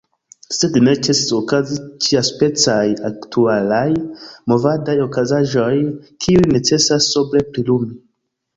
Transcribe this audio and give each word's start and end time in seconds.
Sed 0.59 0.77
ne 0.85 0.93
ĉesis 1.07 1.27
okazi 1.39 1.77
ĉiaspecaj 2.05 2.87
aktualaj 3.11 3.85
movadaj 4.55 4.97
okazaĵoj, 5.07 5.71
kiujn 6.25 6.51
necesas 6.59 7.13
sobre 7.15 7.47
prilumi. 7.55 8.03